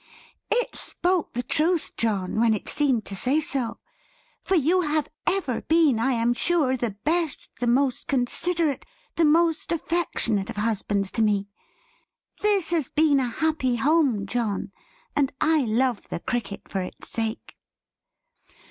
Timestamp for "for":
4.43-4.55, 16.67-16.81